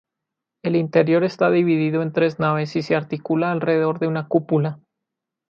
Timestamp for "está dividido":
1.23-2.01